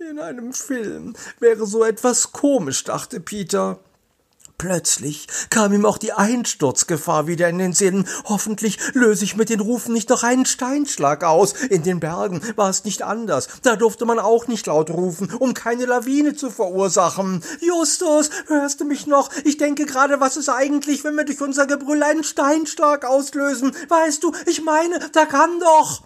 [0.00, 3.78] In einem Film wäre so etwas komisch, dachte Peter.
[4.62, 8.06] Plötzlich kam ihm auch die Einsturzgefahr wieder in den Sinn.
[8.26, 11.52] Hoffentlich löse ich mit den Rufen nicht noch einen Steinschlag aus.
[11.52, 13.48] In den Bergen war es nicht anders.
[13.62, 17.42] Da durfte man auch nicht laut rufen, um keine Lawine zu verursachen.
[17.60, 19.30] Justus, hörst du mich noch?
[19.42, 23.74] Ich denke gerade, was ist eigentlich, wenn wir durch unser Gebrüll einen Steinschlag auslösen?
[23.88, 26.04] Weißt du, ich meine, da kann doch.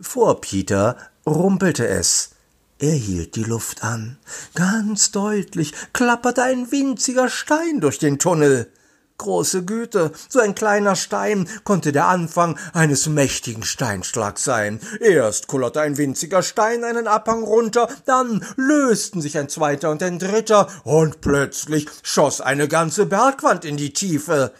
[0.00, 2.30] Vor Peter rumpelte es.
[2.78, 4.18] Er hielt die Luft an.
[4.54, 8.70] Ganz deutlich klapperte ein winziger Stein durch den Tunnel.
[9.16, 14.80] Große Güte, so ein kleiner Stein konnte der Anfang eines mächtigen Steinschlags sein.
[15.00, 20.18] Erst kullerte ein winziger Stein einen Abhang runter, dann lösten sich ein zweiter und ein
[20.18, 24.52] dritter, und plötzlich schoss eine ganze Bergwand in die Tiefe.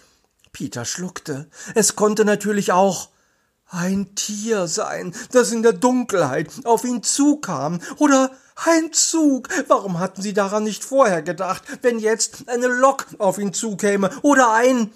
[0.53, 1.49] Peter schluckte.
[1.75, 3.09] Es konnte natürlich auch
[3.75, 8.31] ein Tier sein, das in der Dunkelheit auf ihn zukam, oder
[8.65, 9.49] ein Zug.
[9.69, 14.53] Warum hatten sie daran nicht vorher gedacht, wenn jetzt eine Lok auf ihn zukäme, oder
[14.53, 14.91] ein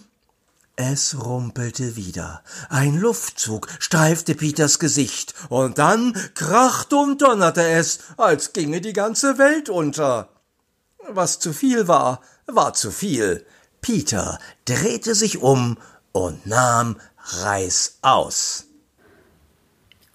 [0.81, 2.41] es rumpelte wieder.
[2.69, 9.39] Ein Luftzug streifte Peters Gesicht, und dann krachte und donnerte es, als ginge die ganze
[9.39, 10.29] Welt unter.
[11.09, 13.45] Was zu viel war, war zu viel.
[13.81, 15.79] Peter drehte sich um
[16.13, 16.97] und nahm
[17.31, 18.68] Reiß aus.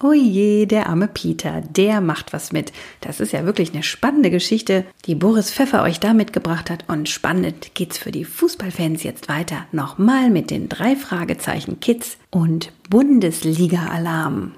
[0.04, 2.74] Oje, der arme Peter, der macht was mit.
[3.00, 6.84] Das ist ja wirklich eine spannende Geschichte, die Boris Pfeffer euch da mitgebracht hat.
[6.90, 9.66] Und spannend geht's für die Fußballfans jetzt weiter.
[9.72, 14.56] Nochmal mit den drei Fragezeichen Kids und Bundesliga-Alarm.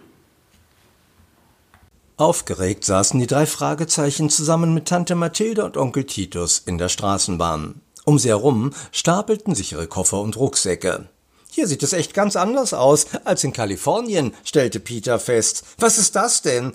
[2.17, 7.81] Aufgeregt saßen die drei Fragezeichen zusammen mit Tante Mathilde und Onkel Titus in der Straßenbahn.
[8.03, 11.07] Um sie herum stapelten sich ihre Koffer und Rucksäcke.
[11.55, 15.63] Hier sieht es echt ganz anders aus als in Kalifornien, stellte Peter fest.
[15.77, 16.73] Was ist das denn?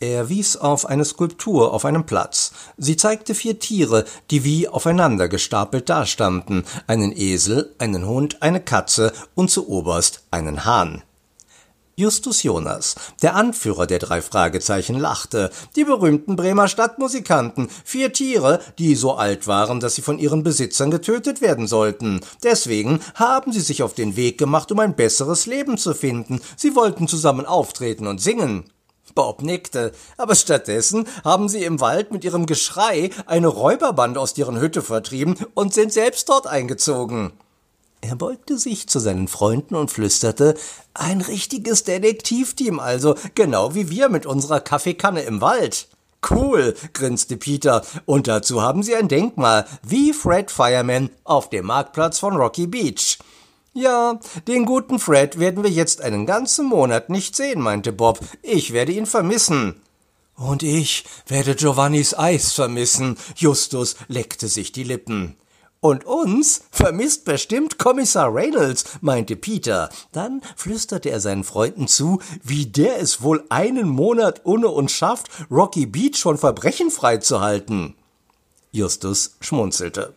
[0.00, 2.52] Er wies auf eine Skulptur auf einem Platz.
[2.78, 9.12] Sie zeigte vier Tiere, die wie aufeinander gestapelt dastanden, einen Esel, einen Hund, eine Katze
[9.34, 11.02] und zu oberst einen Hahn.
[12.02, 15.50] Justus Jonas, der Anführer der drei Fragezeichen, lachte.
[15.76, 20.90] Die berühmten Bremer Stadtmusikanten, vier Tiere, die so alt waren, dass sie von ihren Besitzern
[20.90, 22.20] getötet werden sollten.
[22.42, 26.40] Deswegen haben sie sich auf den Weg gemacht, um ein besseres Leben zu finden.
[26.56, 28.64] Sie wollten zusammen auftreten und singen.
[29.14, 34.58] Bob nickte, aber stattdessen haben sie im Wald mit ihrem Geschrei eine Räuberbande aus deren
[34.58, 37.32] Hütte vertrieben und sind selbst dort eingezogen.
[38.04, 40.56] Er beugte sich zu seinen Freunden und flüsterte,
[40.92, 45.86] ein richtiges Detektivteam also, genau wie wir mit unserer Kaffeekanne im Wald.
[46.28, 52.18] Cool, grinste Peter, und dazu haben sie ein Denkmal, wie Fred Fireman auf dem Marktplatz
[52.18, 53.18] von Rocky Beach.
[53.72, 58.18] Ja, den guten Fred werden wir jetzt einen ganzen Monat nicht sehen, meinte Bob.
[58.42, 59.80] Ich werde ihn vermissen.
[60.34, 63.16] Und ich werde Giovannis Eis vermissen.
[63.36, 65.36] Justus leckte sich die Lippen.
[65.82, 69.88] Und uns vermisst bestimmt Kommissar Reynolds, meinte Peter.
[70.12, 75.28] Dann flüsterte er seinen Freunden zu, wie der es wohl einen Monat ohne uns schafft,
[75.50, 77.96] Rocky Beach von Verbrechen freizuhalten.
[78.70, 80.14] Justus schmunzelte.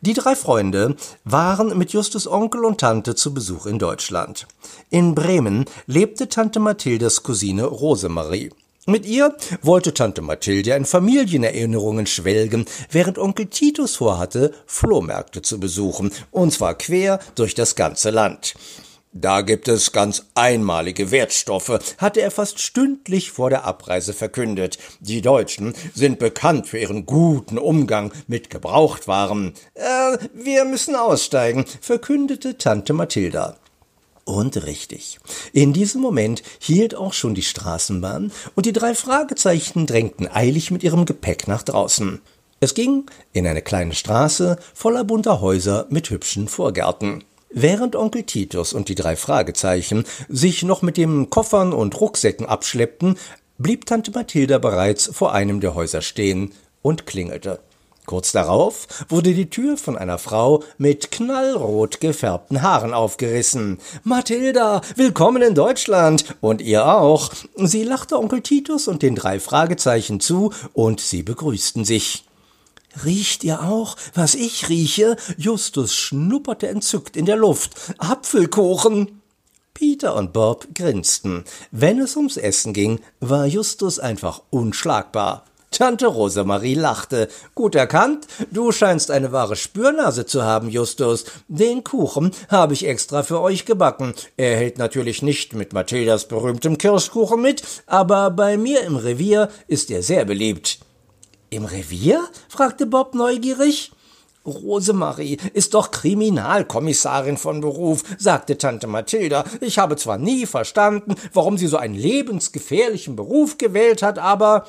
[0.00, 4.48] Die drei Freunde waren mit Justus Onkel und Tante zu Besuch in Deutschland.
[4.90, 8.50] In Bremen lebte Tante Mathildas Cousine Rosemarie.
[8.86, 16.12] Mit ihr wollte Tante Mathilde in Familienerinnerungen schwelgen, während Onkel Titus vorhatte, Flohmärkte zu besuchen,
[16.30, 18.54] und zwar quer durch das ganze Land.
[19.16, 24.76] Da gibt es ganz einmalige Wertstoffe, hatte er fast stündlich vor der Abreise verkündet.
[25.00, 29.54] Die Deutschen sind bekannt für ihren guten Umgang mit Gebrauchtwaren.
[29.74, 33.56] Äh, wir müssen aussteigen, verkündete Tante Mathilda.
[34.24, 35.18] Und richtig.
[35.52, 40.82] In diesem Moment hielt auch schon die Straßenbahn und die drei Fragezeichen drängten eilig mit
[40.82, 42.20] ihrem Gepäck nach draußen.
[42.60, 47.22] Es ging in eine kleine Straße voller bunter Häuser mit hübschen Vorgärten.
[47.50, 53.16] Während Onkel Titus und die drei Fragezeichen sich noch mit den Koffern und Rucksäcken abschleppten,
[53.58, 57.60] blieb Tante Mathilda bereits vor einem der Häuser stehen und klingelte.
[58.06, 63.78] Kurz darauf wurde die Tür von einer Frau mit knallrot gefärbten Haaren aufgerissen.
[64.02, 66.36] Mathilda, willkommen in Deutschland.
[66.42, 67.32] Und ihr auch.
[67.56, 72.24] Sie lachte Onkel Titus und den drei Fragezeichen zu, und sie begrüßten sich.
[73.06, 75.16] Riecht ihr auch, was ich rieche?
[75.38, 77.72] Justus schnupperte entzückt in der Luft.
[77.96, 79.22] Apfelkuchen.
[79.72, 81.44] Peter und Bob grinsten.
[81.70, 85.46] Wenn es ums Essen ging, war Justus einfach unschlagbar.
[85.74, 87.28] Tante Rosemarie lachte.
[87.56, 91.24] Gut erkannt, du scheinst eine wahre Spürnase zu haben, Justus.
[91.48, 94.14] Den Kuchen habe ich extra für euch gebacken.
[94.36, 99.90] Er hält natürlich nicht mit Mathildas berühmtem Kirschkuchen mit, aber bei mir im Revier ist
[99.90, 100.78] er sehr beliebt.
[101.50, 102.22] Im Revier?
[102.48, 103.90] fragte Bob neugierig.
[104.46, 109.44] Rosemarie ist doch Kriminalkommissarin von Beruf, sagte Tante Mathilda.
[109.60, 114.66] Ich habe zwar nie verstanden, warum sie so einen lebensgefährlichen Beruf gewählt hat, aber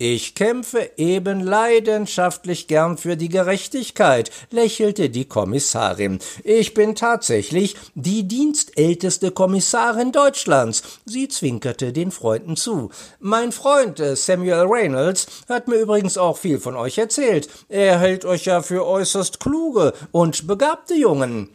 [0.00, 6.20] ich kämpfe eben leidenschaftlich gern für die Gerechtigkeit, lächelte die Kommissarin.
[6.42, 10.82] Ich bin tatsächlich die dienstälteste Kommissarin Deutschlands.
[11.04, 12.88] Sie zwinkerte den Freunden zu.
[13.18, 17.50] Mein Freund äh, Samuel Reynolds hat mir übrigens auch viel von euch erzählt.
[17.68, 21.50] Er hält euch ja für äußerst kluge und begabte Jungen.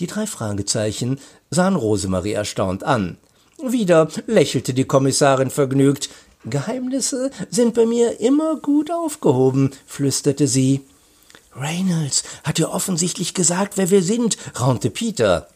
[0.00, 3.16] Die drei Fragezeichen sahen Rosemarie erstaunt an.
[3.62, 6.10] Wieder lächelte die Kommissarin vergnügt.
[6.44, 10.80] Geheimnisse sind bei mir immer gut aufgehoben, flüsterte sie.
[11.54, 15.48] Reynolds hat dir offensichtlich gesagt, wer wir sind, raunte Peter.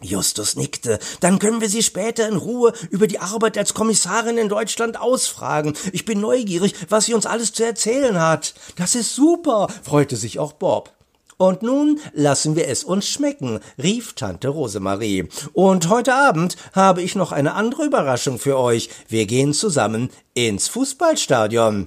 [0.00, 1.00] Justus nickte.
[1.20, 5.74] Dann können wir Sie später in Ruhe über die Arbeit als Kommissarin in Deutschland ausfragen.
[5.92, 8.54] Ich bin neugierig, was sie uns alles zu erzählen hat.
[8.76, 10.92] Das ist super, freute sich auch Bob.
[11.38, 15.28] Und nun lassen wir es uns schmecken, rief Tante Rosemarie.
[15.52, 18.90] Und heute Abend habe ich noch eine andere Überraschung für euch.
[19.08, 21.86] Wir gehen zusammen ins Fußballstadion.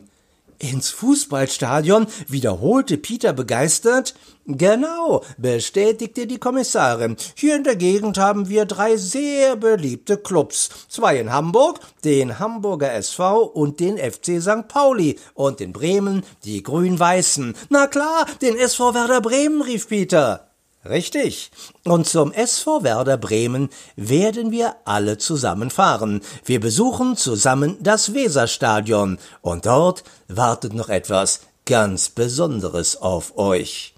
[0.62, 2.06] Ins Fußballstadion?
[2.28, 4.14] wiederholte Peter begeistert.
[4.46, 7.16] Genau, bestätigte die Kommissarin.
[7.36, 10.70] Hier in der Gegend haben wir drei sehr beliebte Clubs.
[10.88, 14.68] Zwei in Hamburg, den Hamburger SV und den FC St.
[14.68, 15.18] Pauli.
[15.34, 17.56] Und in Bremen die Grün-Weißen.
[17.70, 20.51] Na klar, den SV Werder Bremen, rief Peter.
[20.84, 21.52] Richtig.
[21.84, 26.22] Und zum SV Werder Bremen werden wir alle zusammen fahren.
[26.44, 29.20] Wir besuchen zusammen das Weserstadion.
[29.42, 33.94] Und dort wartet noch etwas ganz Besonderes auf euch.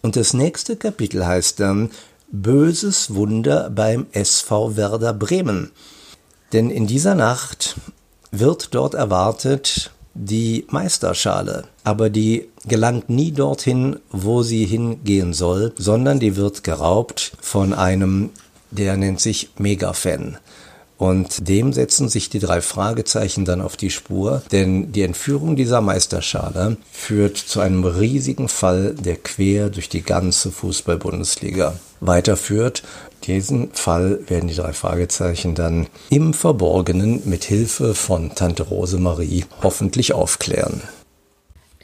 [0.00, 1.90] Und das nächste Kapitel heißt dann
[2.30, 5.72] Böses Wunder beim SV Werder Bremen.
[6.52, 7.76] Denn in dieser Nacht
[8.30, 16.18] wird dort erwartet die Meisterschale, aber die gelangt nie dorthin, wo sie hingehen soll, sondern
[16.18, 18.30] die wird geraubt von einem,
[18.70, 20.38] der nennt sich Megafan.
[20.98, 25.80] Und dem setzen sich die drei Fragezeichen dann auf die Spur, denn die Entführung dieser
[25.80, 32.82] Meisterschale führt zu einem riesigen Fall, der quer durch die ganze Fußball-Bundesliga weiterführt.
[33.24, 40.14] Diesen Fall werden die drei Fragezeichen dann im Verborgenen mit Hilfe von Tante Rosemarie hoffentlich
[40.14, 40.82] aufklären.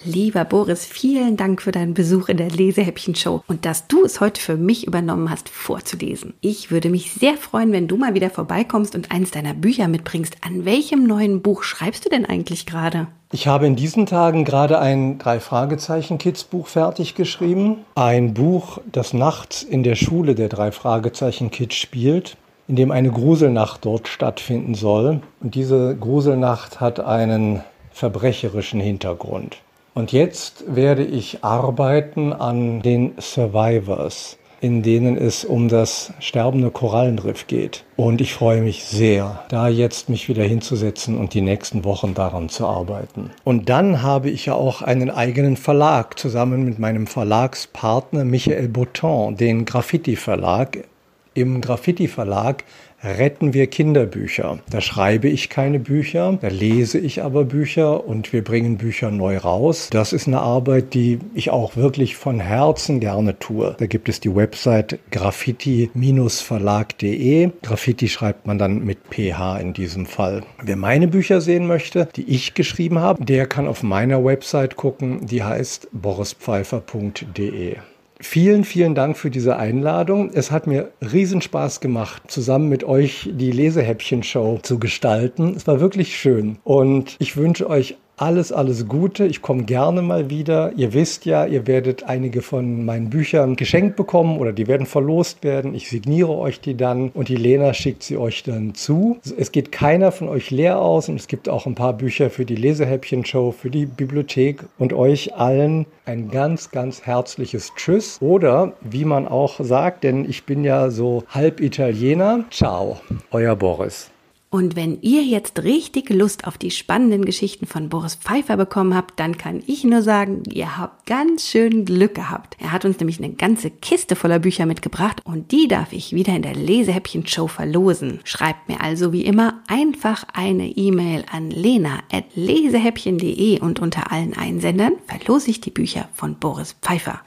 [0.07, 4.39] Lieber Boris, vielen Dank für deinen Besuch in der Lesehäppchen-Show und dass du es heute
[4.39, 6.35] für mich übernommen hast, vorzulesen.
[6.43, 10.37] Ich würde mich sehr freuen, wenn du mal wieder vorbeikommst und eins deiner Bücher mitbringst.
[10.43, 13.07] An welchem neuen Buch schreibst du denn eigentlich gerade?
[13.33, 17.79] Ich habe in diesen Tagen gerade ein Drei-Fragezeichen-Kids-Buch fertig geschrieben.
[17.95, 22.37] Ein Buch, das nachts in der Schule der Drei-Fragezeichen-Kids spielt
[22.67, 25.21] in dem eine Gruselnacht dort stattfinden soll.
[25.41, 29.59] Und diese Gruselnacht hat einen verbrecherischen Hintergrund.
[29.95, 37.47] Und jetzt werde ich arbeiten an den Survivors, in denen es um das sterbende Korallenriff
[37.47, 37.85] geht.
[37.95, 42.49] Und ich freue mich sehr, da jetzt mich wieder hinzusetzen und die nächsten Wochen daran
[42.49, 43.31] zu arbeiten.
[43.45, 49.37] Und dann habe ich ja auch einen eigenen Verlag zusammen mit meinem Verlagspartner Michael Bouton,
[49.37, 50.89] den Graffiti Verlag.
[51.35, 52.65] Im Graffiti Verlag
[53.05, 54.61] retten wir Kinderbücher.
[54.71, 59.37] Da schreibe ich keine Bücher, da lese ich aber Bücher und wir bringen Bücher neu
[59.37, 59.91] raus.
[59.91, 63.77] Das ist eine Arbeit, die ich auch wirklich von Herzen gerne tue.
[63.79, 67.51] Da gibt es die Website graffiti-verlag.de.
[67.63, 70.43] Graffiti schreibt man dann mit PH in diesem Fall.
[70.63, 75.27] Wer meine Bücher sehen möchte, die ich geschrieben habe, der kann auf meiner Website gucken,
[75.27, 77.77] die heißt borispfeifer.de.
[78.21, 80.31] Vielen, vielen Dank für diese Einladung.
[80.33, 85.55] Es hat mir Riesenspaß gemacht, zusammen mit euch die Lesehäppchen-Show zu gestalten.
[85.57, 86.59] Es war wirklich schön.
[86.63, 89.27] Und ich wünsche euch alles, alles Gute.
[89.27, 90.73] Ich komme gerne mal wieder.
[90.77, 95.43] Ihr wisst ja, ihr werdet einige von meinen Büchern geschenkt bekommen oder die werden verlost
[95.43, 95.75] werden.
[95.75, 99.19] Ich signiere euch die dann und die Lena schickt sie euch dann zu.
[99.37, 102.45] Es geht keiner von euch leer aus und es gibt auch ein paar Bücher für
[102.45, 109.05] die Lesehäppchen-Show, für die Bibliothek und euch allen ein ganz, ganz herzliches Tschüss oder wie
[109.05, 112.45] man auch sagt, denn ich bin ja so halb Italiener.
[112.51, 113.01] Ciao,
[113.31, 114.14] euer Boris.
[114.55, 119.19] Und wenn ihr jetzt richtig Lust auf die spannenden Geschichten von Boris Pfeiffer bekommen habt,
[119.19, 122.57] dann kann ich nur sagen, ihr habt ganz schön Glück gehabt.
[122.61, 126.37] Er hat uns nämlich eine ganze Kiste voller Bücher mitgebracht und die darf ich wieder
[126.37, 128.21] in der Lesehäppchen-Show verlosen.
[128.23, 135.51] Schreibt mir also wie immer einfach eine E-Mail an lena.lesehäppchen.de und unter allen Einsendern verlose
[135.51, 137.23] ich die Bücher von Boris Pfeiffer.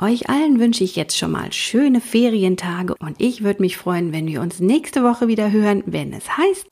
[0.00, 4.26] Euch allen wünsche ich jetzt schon mal schöne Ferientage und ich würde mich freuen, wenn
[4.26, 6.71] wir uns nächste Woche wieder hören, wenn es heißt